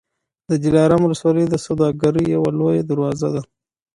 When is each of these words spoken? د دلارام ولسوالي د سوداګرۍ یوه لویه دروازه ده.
د 0.49 0.51
دلارام 0.65 1.01
ولسوالي 1.03 1.45
د 1.49 1.55
سوداګرۍ 1.65 2.25
یوه 2.35 2.49
لویه 2.59 2.83
دروازه 2.89 3.27
ده. 3.35 3.41